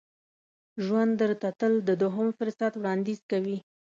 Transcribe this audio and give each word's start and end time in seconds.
ژوند 0.85 1.11
درته 1.21 1.49
تل 1.59 1.73
د 1.87 1.89
دوهم 2.01 2.27
فرصت 2.37 2.71
وړاندیز 2.75 3.19
کوي. 3.31 3.57